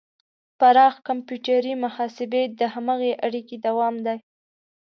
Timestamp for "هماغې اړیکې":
2.73-3.55